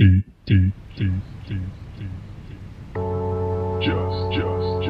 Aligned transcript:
This 0.00 0.16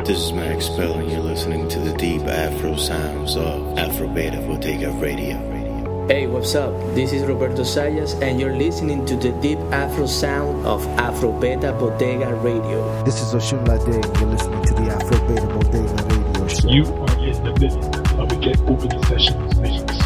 is 0.07 0.33
Max 0.33 0.69
Bell, 0.69 0.95
and 1.01 1.11
you're 1.11 1.21
listening 1.21 1.69
to 1.69 1.81
the 1.81 1.93
deep 1.99 2.23
Afro 2.23 2.77
sounds 2.77 3.35
of 3.35 3.77
Afro 3.77 4.07
Beta 4.07 4.37
Bodega 4.37 4.93
Radio. 4.93 6.07
Hey, 6.07 6.29
what's 6.29 6.55
up? 6.55 6.73
This 6.95 7.13
is 7.13 7.25
Roberto 7.25 7.63
Sayas, 7.63 8.23
and 8.23 8.39
you're 8.39 8.55
listening 8.55 9.05
to 9.07 9.17
the 9.17 9.33
deep 9.43 9.59
Afro 9.73 10.07
sound 10.07 10.65
of 10.65 10.87
Afro 10.91 11.33
Beta 11.41 11.73
Bodega 11.73 12.33
Radio. 12.37 13.03
This 13.03 13.21
is 13.21 13.35
Osunlade, 13.35 13.93
and 13.93 14.17
you're 14.17 14.31
listening 14.31 14.63
to 14.63 14.75
the 14.75 14.93
Afro 14.93 15.19
Beta 15.27 15.47
Bodega 15.49 16.05
Radio 16.15 16.47
Show. 16.47 16.69
You 16.69 16.85
are 16.85 17.19
in 17.19 17.43
the 17.43 17.53
midst 17.59 17.79
of 18.17 18.31
a 18.31 18.37
Get 18.37 18.61
Open 18.61 18.89
the 18.89 19.03
Sessions 19.09 19.59
mix. 19.59 20.01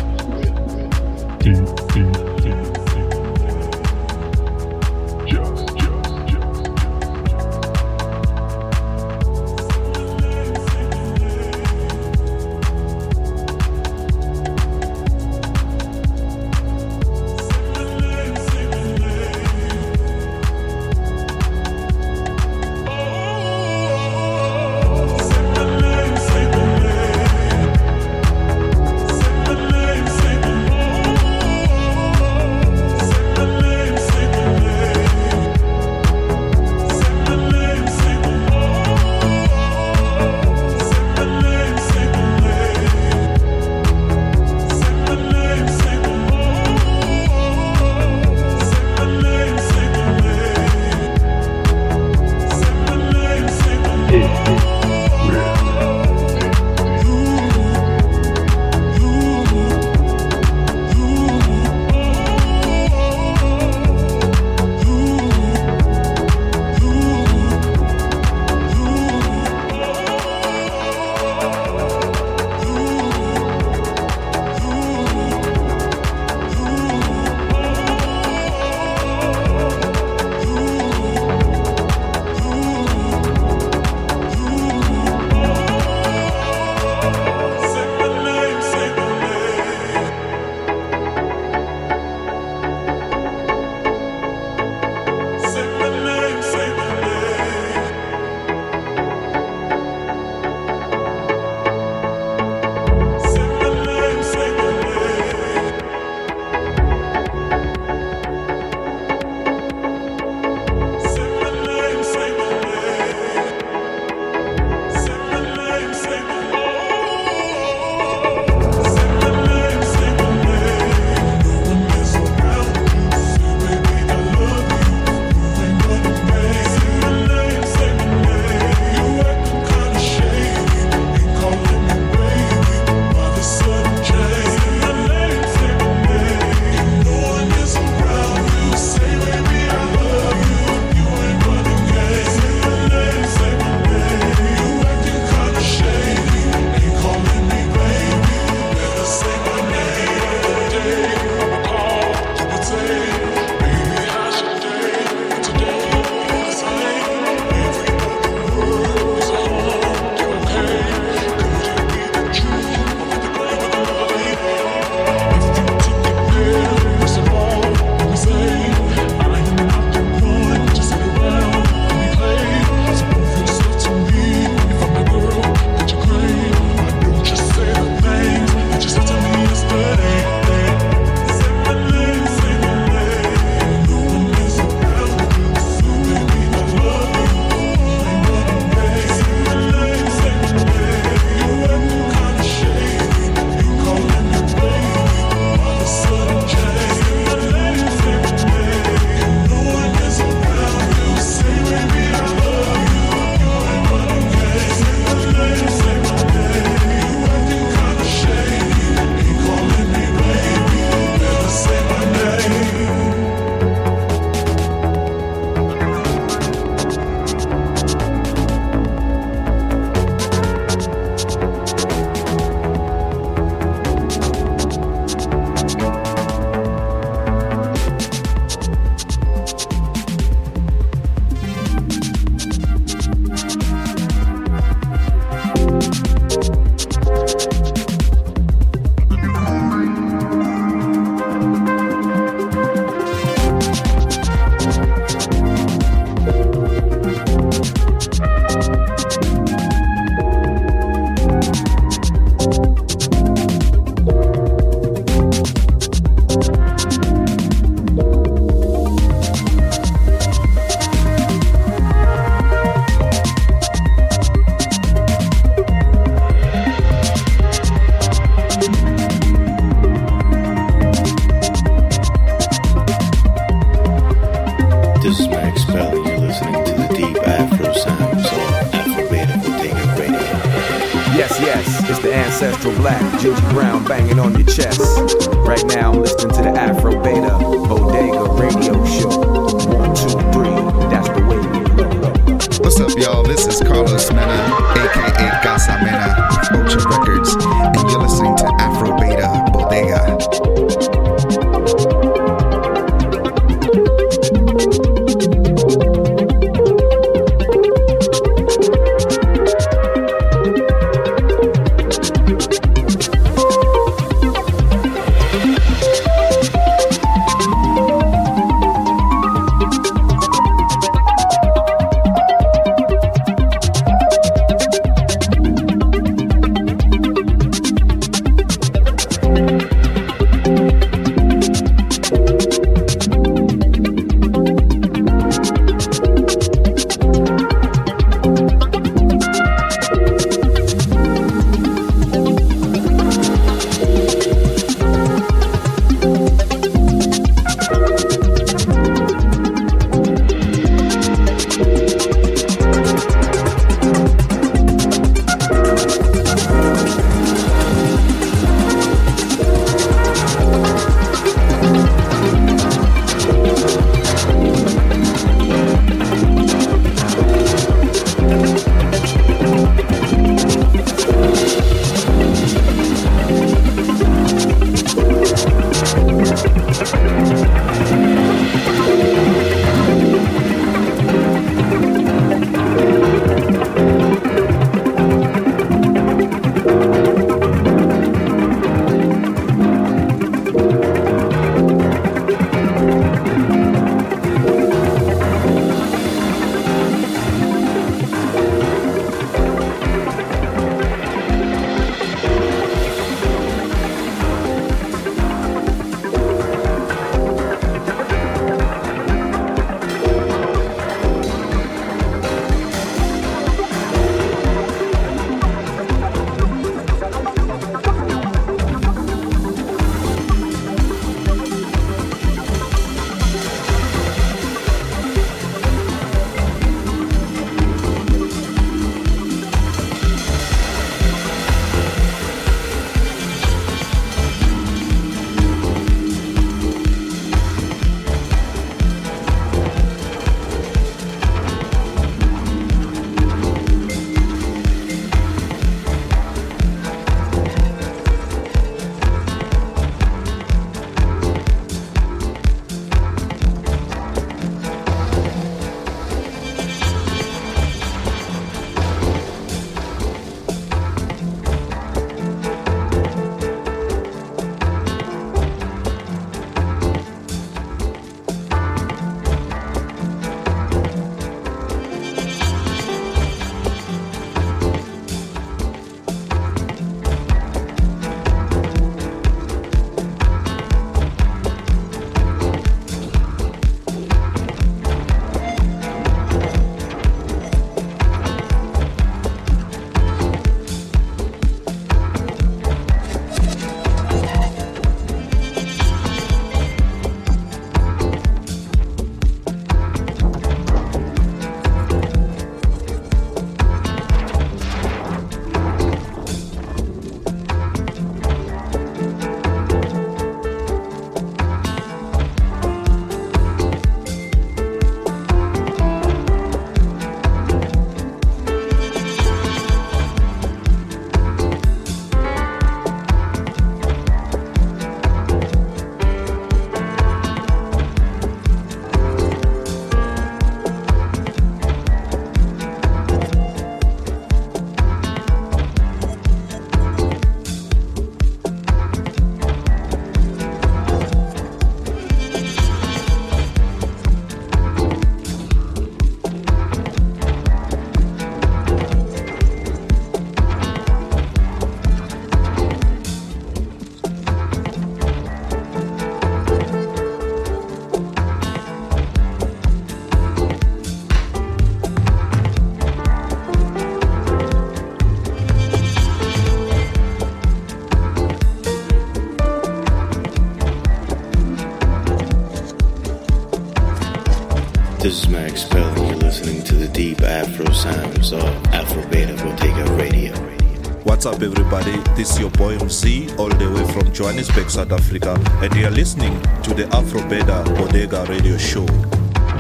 This 582.25 582.37
is 582.37 582.41
your 582.41 582.51
boy 582.53 582.79
MC, 582.79 583.29
all 583.37 583.51
the 583.51 583.71
way 583.71 583.93
from 583.93 584.11
Johannesburg, 584.11 584.71
South 584.71 584.93
Africa, 584.93 585.39
and 585.63 585.75
you're 585.75 585.91
listening 585.91 586.41
to 586.63 586.73
the 586.73 586.89
Afro 586.97 587.21
Beta 587.29 587.63
Bodega 587.77 588.25
Radio 588.31 588.57
Show. 588.57 588.87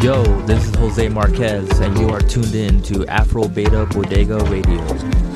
Yo, 0.00 0.24
this 0.46 0.64
is 0.66 0.74
Jose 0.76 1.10
Marquez, 1.10 1.68
and 1.80 1.98
you 1.98 2.08
are 2.08 2.20
tuned 2.20 2.54
in 2.54 2.80
to 2.84 3.06
Afro 3.08 3.48
Beta 3.48 3.84
Bodega 3.90 4.38
Radio. 4.44 5.33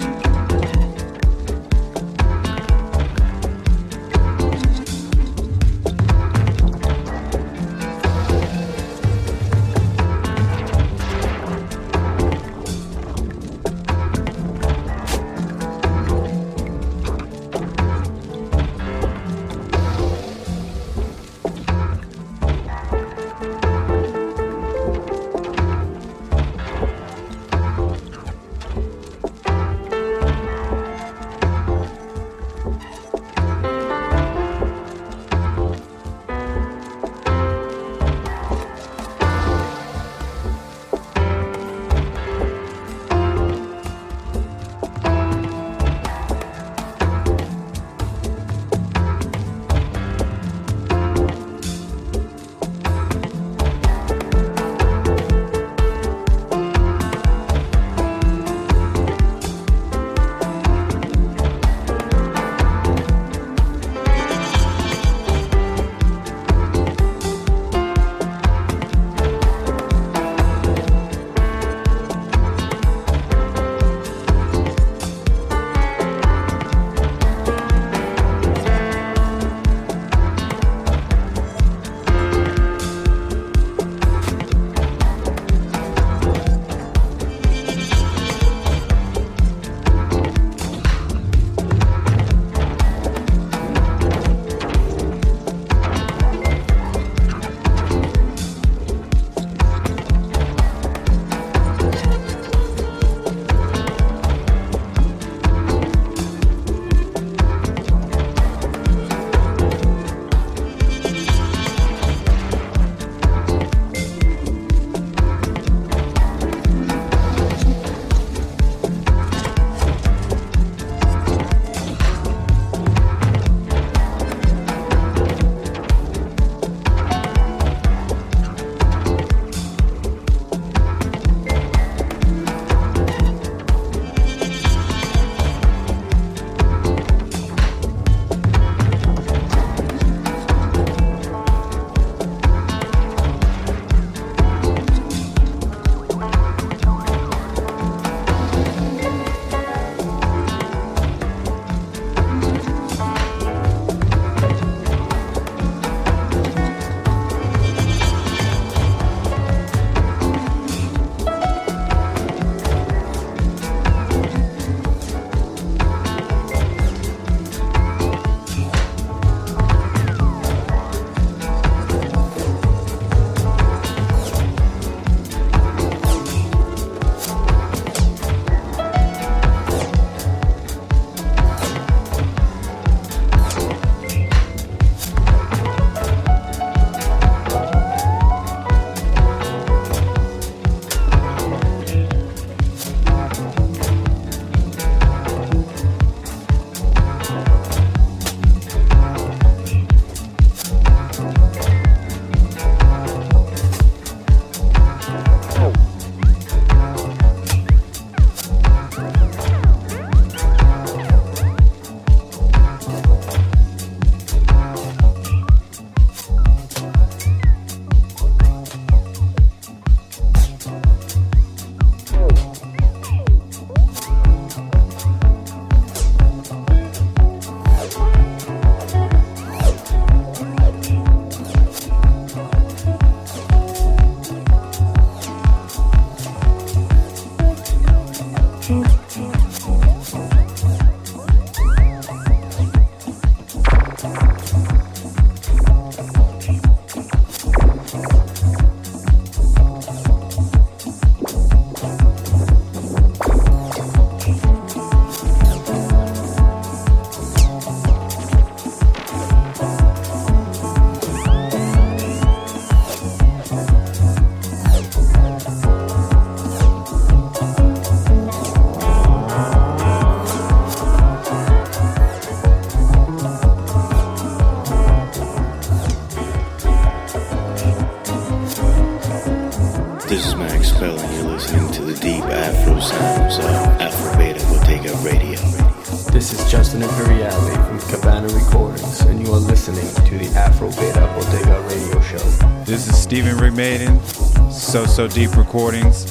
So 294.69 294.85
So 294.85 295.09
Deep 295.09 295.35
Recordings, 295.35 296.11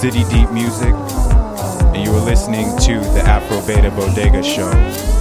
City 0.00 0.22
Deep 0.30 0.48
Music, 0.52 0.94
and 0.94 2.04
you 2.04 2.12
are 2.12 2.24
listening 2.24 2.66
to 2.78 3.00
the 3.14 3.22
Afro 3.26 3.60
Beta 3.66 3.90
Bodega 3.90 4.44
Show. 4.44 5.13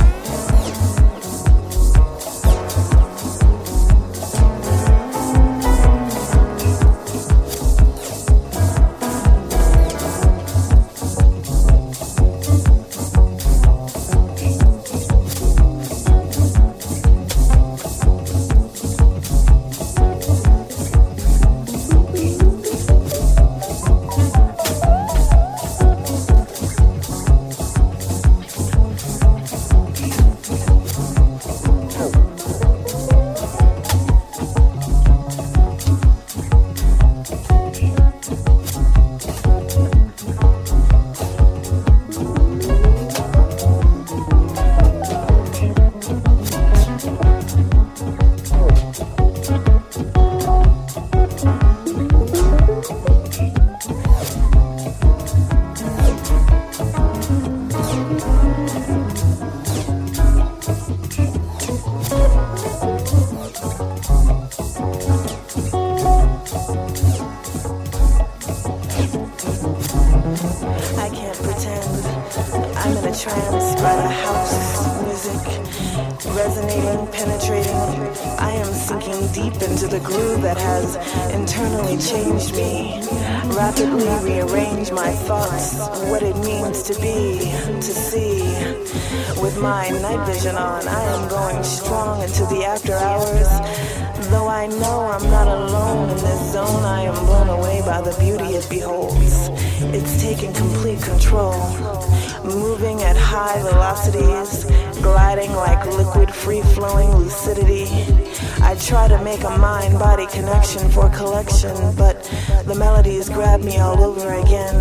direction 110.53 110.89
for 110.91 111.09
collection, 111.09 111.75
but 111.95 112.23
the 112.65 112.75
melodies 112.75 113.27
grab 113.27 113.61
me 113.61 113.77
all 113.79 114.03
over 114.03 114.33
again 114.33 114.75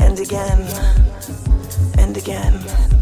and 0.00 0.18
again 0.18 0.60
and 1.98 2.16
again. 2.16 2.93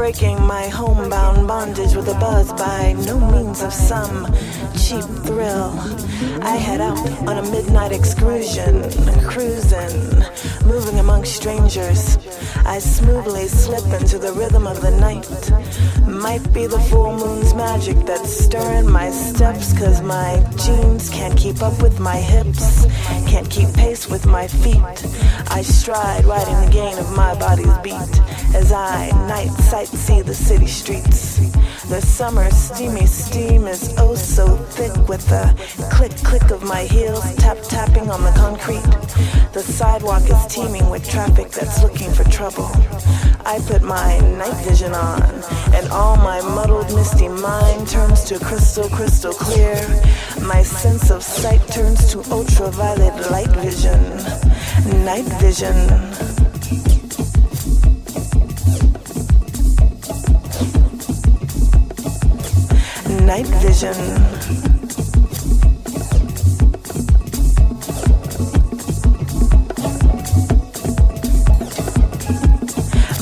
Breaking 0.00 0.42
my 0.46 0.66
homebound 0.68 1.46
bondage 1.46 1.94
with 1.94 2.08
a 2.08 2.14
buzz 2.14 2.50
by 2.54 2.94
no 3.04 3.20
means 3.32 3.62
of 3.62 3.70
some 3.70 4.24
cheap 4.72 5.04
thrill. 5.26 5.78
I 6.40 6.56
head 6.56 6.80
out 6.80 7.06
on 7.28 7.36
a 7.36 7.42
midnight 7.50 7.92
excursion, 7.92 8.80
cruising, 9.28 10.24
moving 10.64 10.98
among 11.00 11.26
strangers. 11.26 12.16
I 12.64 12.78
smoothly 12.78 13.46
slip 13.46 13.84
into 14.00 14.18
the 14.18 14.32
rhythm 14.32 14.66
of 14.66 14.80
the 14.80 14.90
night. 14.90 15.28
Might 16.08 16.50
be 16.54 16.66
the 16.66 16.80
full 16.88 17.12
moon's 17.12 17.52
magic 17.52 17.98
that's 18.06 18.44
stirring 18.46 18.90
my 18.90 19.10
steps, 19.10 19.78
cause 19.78 20.00
my 20.00 20.42
jeans 20.56 21.10
can't 21.10 21.36
keep 21.36 21.60
up 21.60 21.82
with 21.82 22.00
my 22.00 22.16
hips, 22.16 22.86
can't 23.30 23.48
keep 23.48 23.72
pace 23.74 24.08
with 24.08 24.26
my 24.26 24.48
feet. 24.48 24.82
I 25.52 25.62
stride, 25.62 26.24
riding 26.24 26.60
the 26.66 26.72
gain 26.72 26.98
of 26.98 27.12
my 27.12 27.32
body's 27.38 27.78
beat 27.78 28.12
as 28.56 28.72
I 28.72 29.10
night 29.28 29.50
sightsee 29.70 30.24
the 30.24 30.34
city 30.34 30.66
streets. 30.66 31.38
The 31.86 32.00
summer 32.00 32.50
steamy 32.50 33.06
steam 33.06 33.68
is 33.68 33.94
oh 33.98 34.16
so 34.16 34.56
thick 34.74 34.94
with 35.08 35.24
the 35.28 35.44
click 35.92 36.16
click 36.24 36.50
of 36.50 36.64
my 36.64 36.82
heels 36.82 37.22
tap 37.36 37.58
tapping 37.68 38.10
on 38.10 38.24
the 38.24 38.32
concrete. 38.32 38.90
The 39.52 39.62
sidewalk 39.62 40.28
is 40.28 40.46
teeming 40.46 40.90
with 40.90 41.08
traffic 41.08 41.50
that's 41.50 41.84
looking 41.84 42.12
for 42.12 42.24
trouble. 42.24 42.70
I 43.46 43.58
put 43.66 43.82
my 43.82 44.18
night 44.38 44.64
vision 44.64 44.92
on, 44.92 45.22
and 45.74 45.88
all 45.88 46.16
my 46.16 46.40
muddled, 46.40 46.94
misty 46.94 47.28
mind 47.28 47.88
turns 47.88 48.24
to 48.24 48.38
crystal, 48.38 48.88
crystal 48.88 49.32
clear. 49.32 49.76
My 50.52 50.64
sense 50.64 51.10
of 51.12 51.22
sight 51.22 51.64
turns 51.68 52.10
to 52.10 52.18
ultraviolet 52.32 53.30
light 53.30 53.54
vision. 53.66 54.02
Night 55.04 55.28
vision. 55.38 55.76
night 63.26 63.46
vision. 63.62 63.94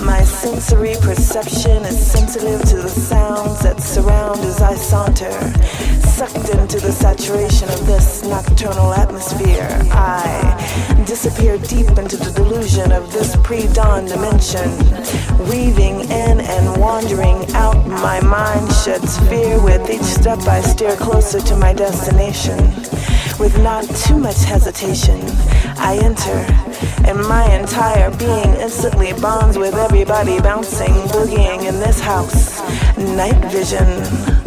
My 0.02 0.22
sensory 0.24 0.94
perception 1.02 1.82
is 1.84 2.10
sensitive 2.10 2.62
to 2.70 2.76
the 2.76 2.88
sounds 2.88 3.60
that 3.60 3.82
surround 3.82 4.40
as 4.40 4.62
I 4.62 4.74
saunter, 4.76 5.36
sucked 6.18 6.48
into 6.48 6.80
the 6.80 6.90
saturation 6.90 7.68
of 7.68 7.86
this 7.86 8.24
nocturnal 8.24 8.92
atmosphere. 8.92 9.68
I 9.92 11.04
disappear 11.06 11.58
deep 11.58 11.96
into 11.96 12.16
the 12.16 12.32
delusion 12.34 12.90
of 12.90 13.12
this 13.12 13.36
pre 13.44 13.68
dawn 13.72 14.06
dimension, 14.06 14.68
weaving 15.48 16.00
in 16.10 16.40
and 16.40 16.80
wandering 16.80 17.48
out. 17.54 17.86
My 17.86 18.20
mind 18.20 18.68
sheds 18.82 19.16
fear 19.28 19.62
with 19.62 19.88
each 19.88 20.02
step 20.02 20.40
I 20.40 20.60
steer 20.60 20.96
closer 20.96 21.38
to 21.38 21.56
my 21.56 21.72
destination. 21.72 22.58
With 23.38 23.56
not 23.62 23.84
too 24.04 24.18
much 24.18 24.42
hesitation, 24.42 25.20
I 25.78 26.00
enter, 26.02 26.40
and 27.08 27.16
my 27.28 27.44
entire 27.54 28.10
being 28.16 28.56
instantly 28.60 29.12
bonds 29.12 29.56
with 29.56 29.74
everybody 29.74 30.40
bouncing, 30.40 30.94
boogieing 31.14 31.68
in 31.68 31.78
this 31.78 32.00
house. 32.00 32.58
Night 32.98 33.40
vision. 33.52 34.37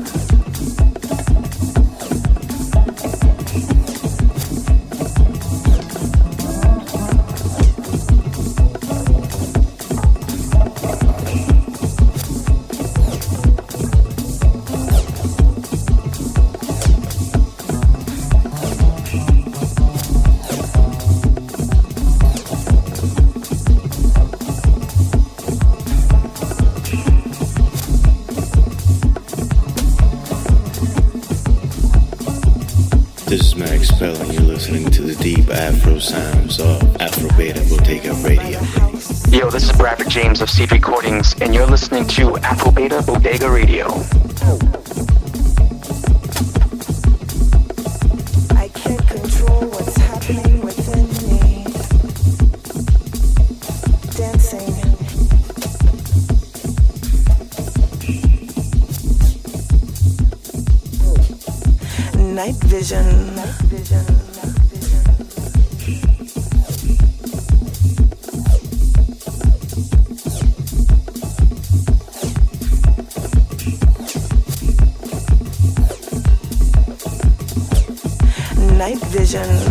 Deep 35.21 35.49
Afro 35.49 35.99
sounds 35.99 36.59
of 36.59 36.99
Afro 36.99 37.29
Beta 37.37 37.61
Bodega 37.69 38.11
Radio. 38.23 38.59
Yo, 39.29 39.51
this 39.51 39.65
is 39.65 39.71
Bradford 39.73 40.09
James 40.09 40.41
of 40.41 40.49
Seed 40.49 40.71
Recordings, 40.71 41.35
and 41.41 41.53
you're 41.53 41.67
listening 41.67 42.07
to 42.07 42.37
Afro 42.37 42.71
Beta 42.71 43.03
Bodega 43.05 43.51
Radio. 43.51 43.85
I 48.57 48.67
can't 48.73 49.01
vision. 79.31 79.70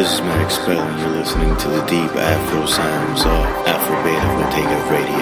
This 0.00 0.16
is 0.16 0.22
Max 0.22 0.54
Spell, 0.56 0.80
and 0.80 0.96
you're 0.96 1.12
listening 1.20 1.52
to 1.60 1.68
the 1.68 1.84
deep 1.84 2.08
Afro 2.16 2.64
sounds 2.64 3.20
of 3.20 3.44
Afro 3.68 3.92
Beta 4.00 4.28
Bodega 4.32 4.80
Radio. 4.88 5.20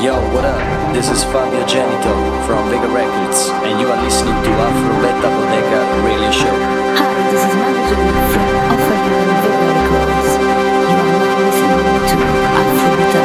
Yo, 0.00 0.16
what 0.32 0.40
up? 0.40 0.56
This 0.96 1.12
is 1.12 1.20
Fabio 1.28 1.60
Genito 1.68 2.16
from 2.48 2.64
Vega 2.72 2.88
Records, 2.88 3.52
and 3.60 3.76
you 3.76 3.92
are 3.92 4.00
listening 4.00 4.32
to 4.32 4.50
Afro 4.56 5.04
Beta 5.04 5.28
Bodega 5.28 5.84
Radio 6.00 6.32
Show. 6.32 6.56
Hi, 6.96 7.12
this 7.28 7.44
is 7.44 7.52
Manager 7.52 8.00
from 8.32 8.48
Afro 8.72 8.96
Beta 9.04 9.52
Records. 9.68 10.32
You 10.80 10.96
are 10.96 11.12
now 11.20 11.36
listening 11.44 12.00
to 12.08 12.24
Afro 12.56 12.88
Beta 12.96 13.20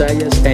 is 0.00 0.46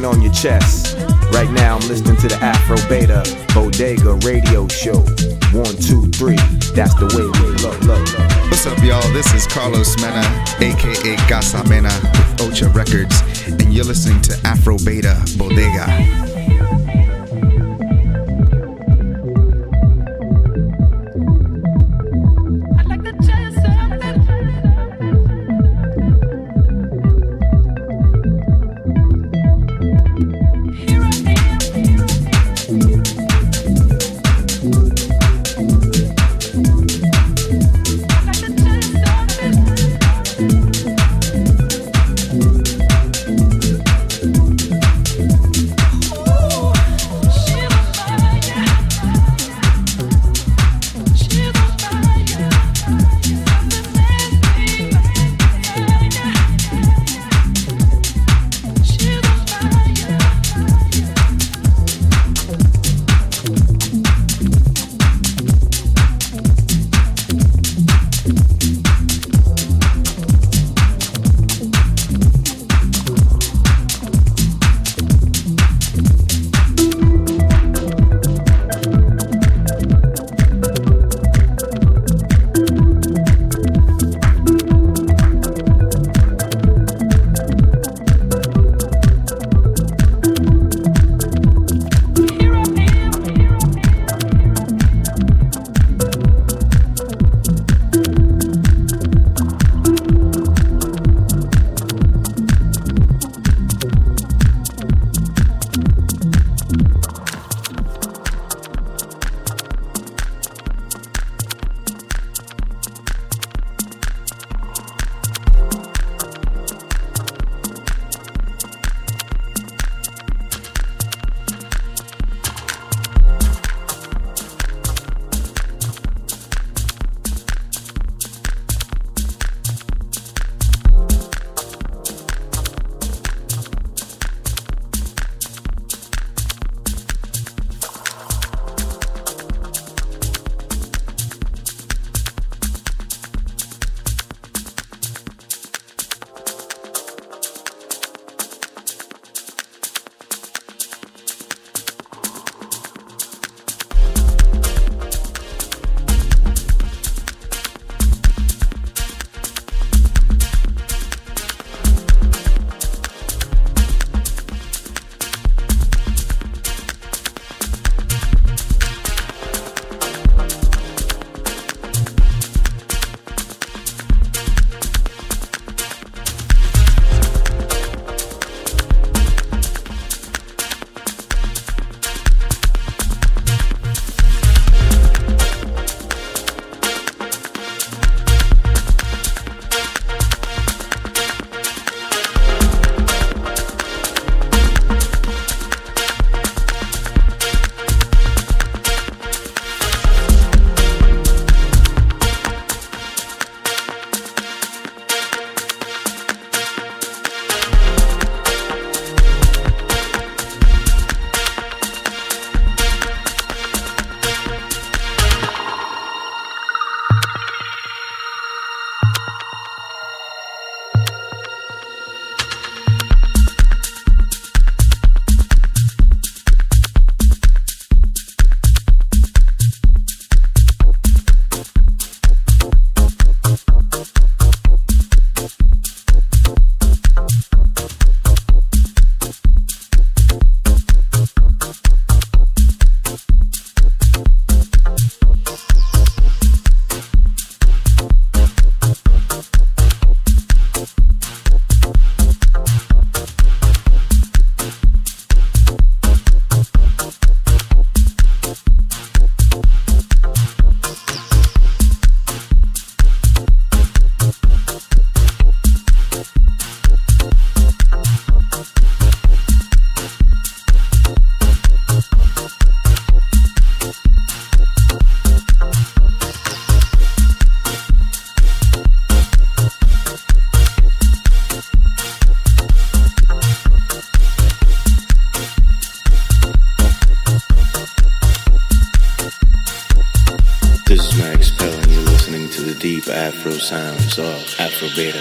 banging 0.00 0.04
on 0.04 0.22
your 0.22 0.32
chest. 0.32 0.96
Right 1.32 1.50
now, 1.50 1.76
I'm 1.76 1.88
listening 1.88 2.16
to 2.16 2.28
the 2.28 2.38
Afro 2.40 2.76
Beta 2.88 3.22
Bodega 3.54 4.14
Radio 4.26 4.66
Show. 4.68 5.00
One, 5.56 5.76
two, 5.76 6.06
three, 6.12 6.36
that's 6.74 6.94
the 6.94 7.06
way 7.16 7.24
we 7.24 7.50
look, 7.62 7.80
look. 7.82 8.06
What's 8.50 8.66
up, 8.66 8.78
y'all? 8.82 9.02
This 9.12 9.32
is 9.34 9.46
Carlos 9.46 9.96
Mena, 10.00 10.24
aka 10.60 11.16
Casa 11.28 11.62
Mena, 11.68 11.90
with 12.02 12.40
Ocha 12.40 12.68
Records, 12.74 13.22
and 13.46 13.72
you're 13.72 13.84
listening 13.84 14.20
to 14.22 14.38
Afro 14.46 14.76
Beta 14.78 15.20
Bodega. 15.36 15.86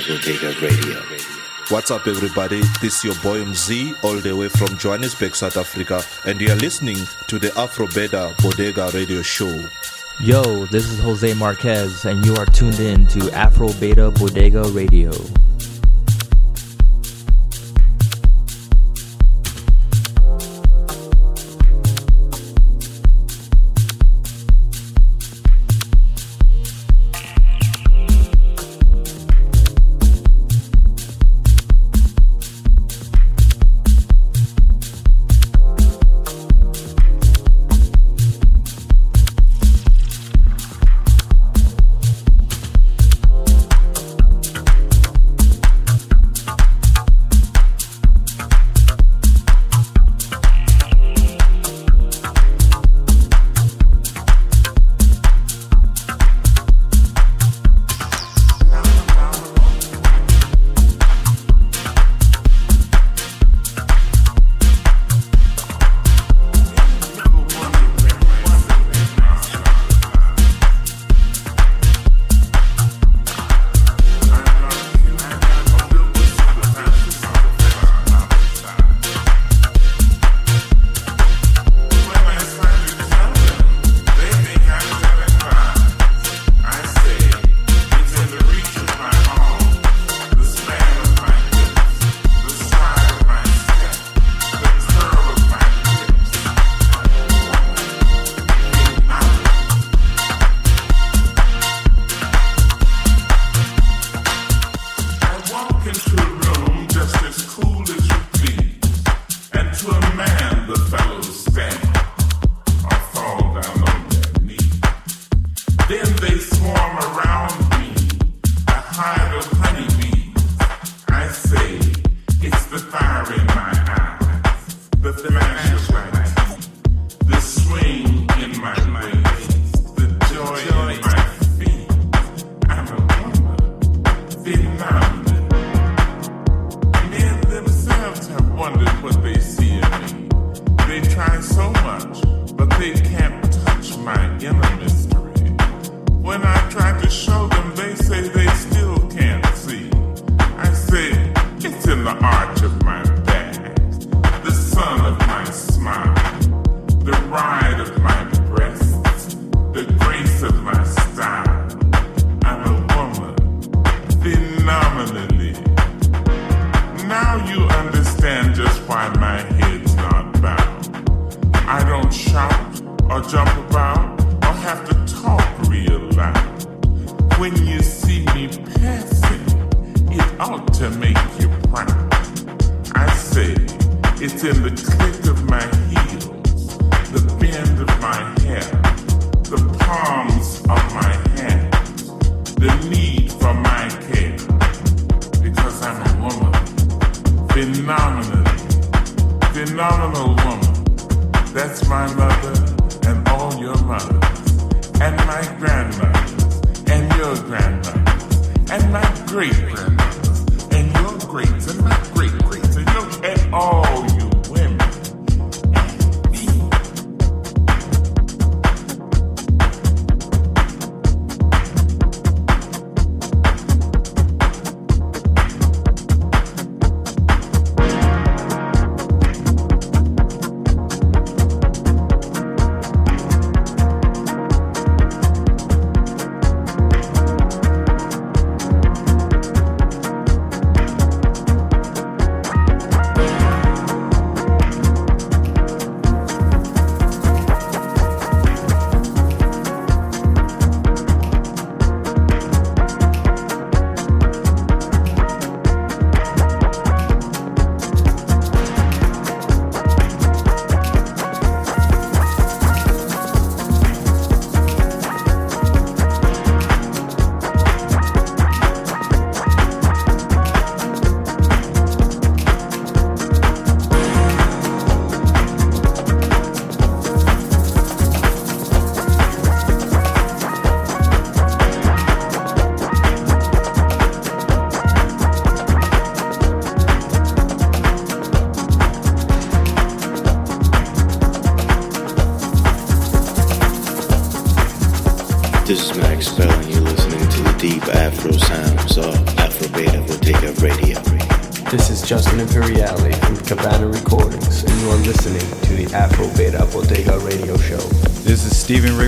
Afro 0.09 0.33
Beta 0.33 0.59
Radio. 0.59 1.01
What's 1.69 1.91
up, 1.91 2.07
everybody? 2.07 2.61
This 2.81 2.97
is 2.97 3.03
your 3.03 3.13
boy 3.21 3.43
MZ, 3.43 4.03
all 4.03 4.15
the 4.15 4.35
way 4.35 4.49
from 4.49 4.75
Johannesburg, 4.79 5.35
South 5.35 5.55
Africa, 5.55 6.01
and 6.25 6.41
you're 6.41 6.55
listening 6.55 6.97
to 7.27 7.37
the 7.37 7.55
Afro 7.55 7.85
Beta 7.93 8.33
Bodega 8.39 8.89
Radio 8.95 9.21
Show. 9.21 9.67
Yo, 10.19 10.65
this 10.67 10.89
is 10.89 10.99
Jose 11.01 11.31
Marquez, 11.35 12.05
and 12.05 12.25
you 12.25 12.33
are 12.37 12.47
tuned 12.47 12.79
in 12.79 13.05
to 13.07 13.31
Afro 13.33 13.71
Beta 13.73 14.09
Bodega 14.09 14.63
Radio. 14.69 15.11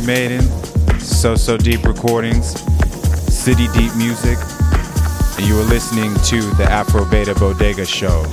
Perry 0.01 0.05
Maiden, 0.05 0.41
So 0.99 1.35
So 1.35 1.57
Deep 1.57 1.83
Recordings, 1.83 2.59
City 3.33 3.67
Deep 3.73 3.95
Music, 3.95 4.37
and 5.37 5.47
you 5.47 5.59
are 5.59 5.65
listening 5.65 6.13
to 6.25 6.41
the 6.55 6.65
Afro 6.69 7.05
Beta 7.05 7.35
Bodega 7.35 7.85
Show. 7.85 8.25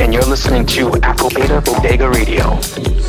And 0.00 0.14
you're 0.14 0.24
listening 0.24 0.64
to 0.64 0.90
Afro 1.02 1.28
Beta 1.28 1.60
Bodega 1.60 2.08
Radio. 2.08 2.99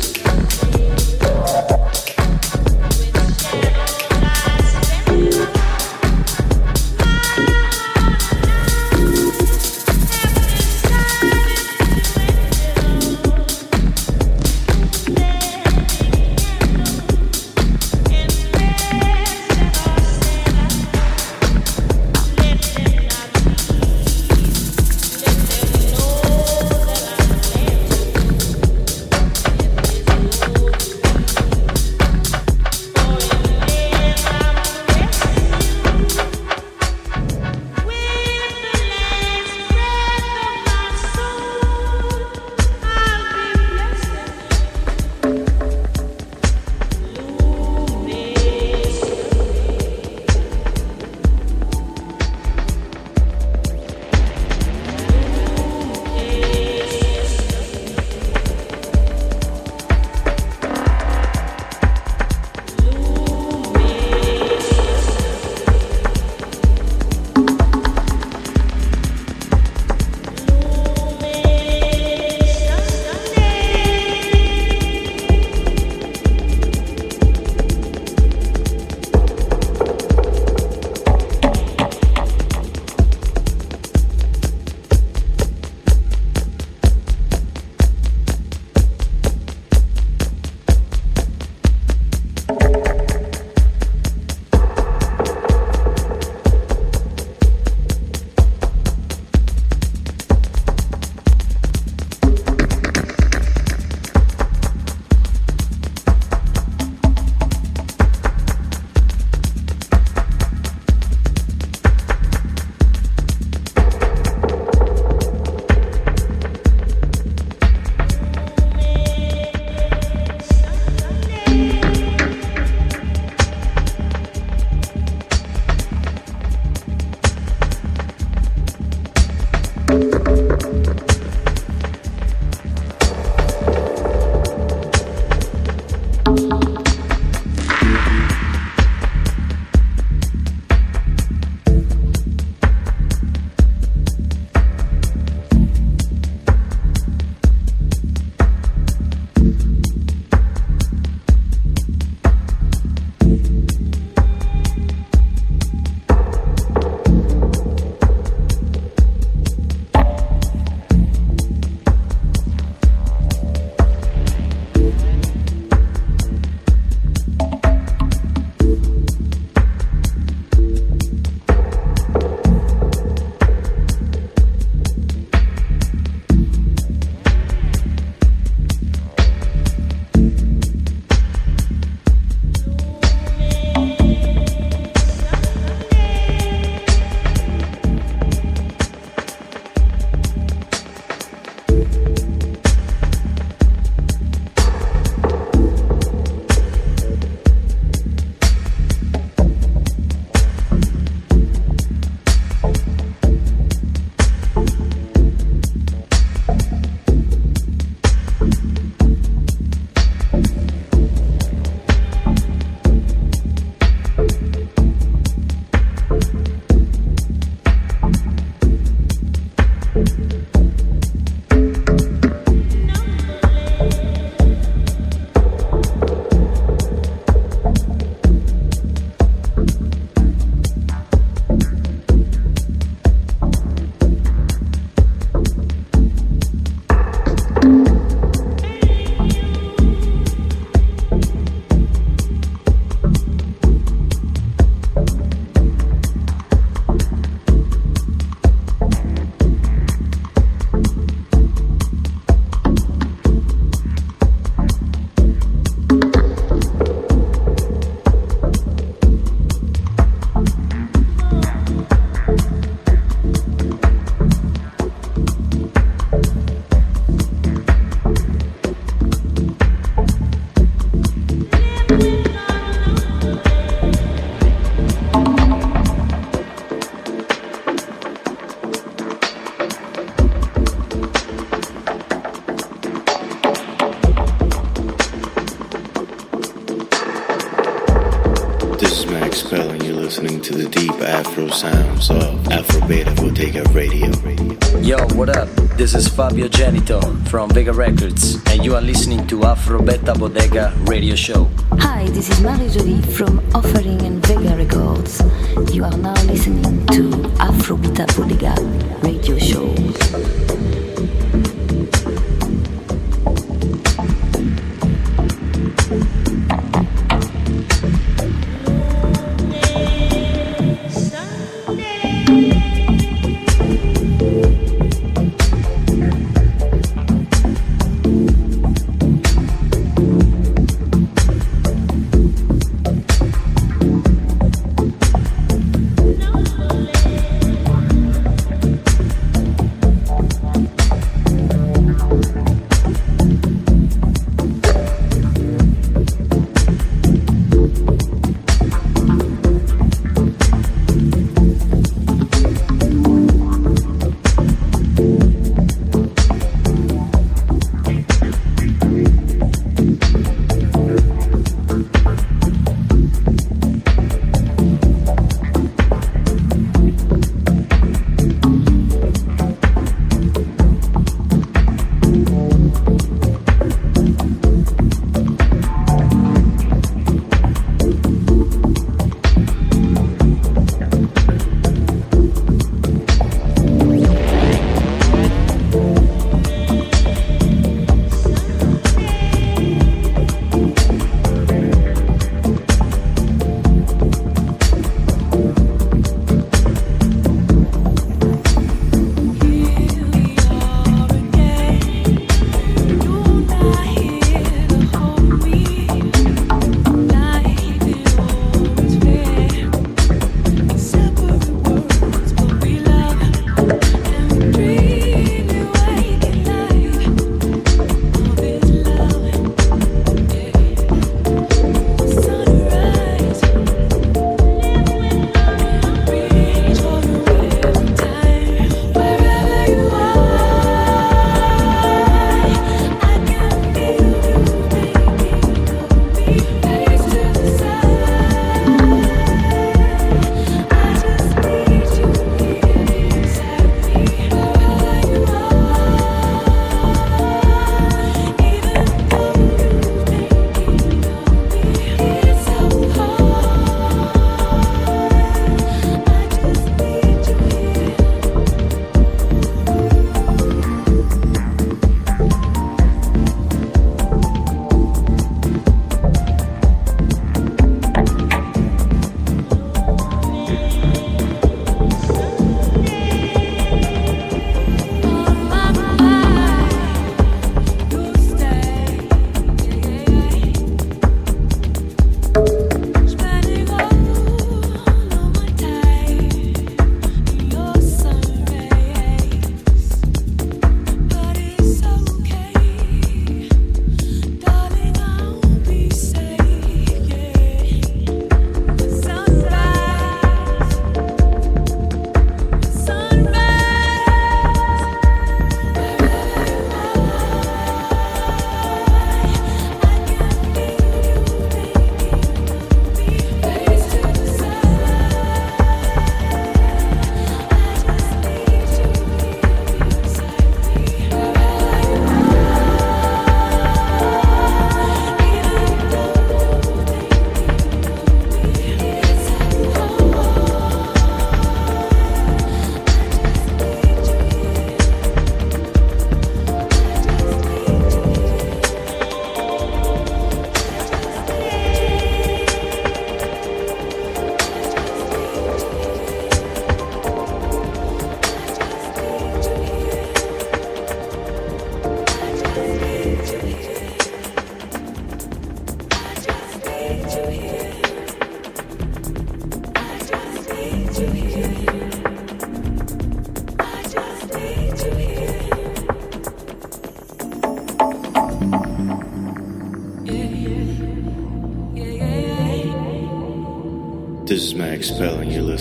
from 297.32 297.48
Vega 297.48 297.72
Records, 297.72 298.36
and 298.48 298.62
you 298.62 298.74
are 298.74 298.82
listening 298.82 299.26
to 299.26 299.44
Afro 299.44 299.80
Beta 299.80 300.12
Bodega 300.12 300.70
Radio 300.84 301.14
Show. 301.14 301.51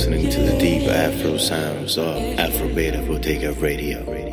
listening 0.02 0.32
to 0.32 0.42
the 0.42 0.58
deep 0.58 0.90
Afro 0.90 1.38
sounds 1.38 1.96
of 1.96 2.18
Afro 2.40 2.74
Beta 2.74 3.04
radio 3.04 3.54
Radio. 3.54 4.31